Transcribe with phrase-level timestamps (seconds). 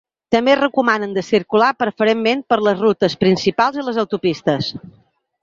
[0.35, 4.73] També recomanen de circular preferentment per les rutes principals i les autopistes.